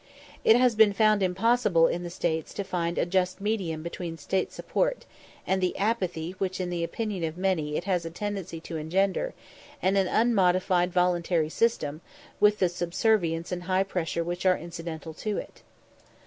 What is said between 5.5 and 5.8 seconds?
the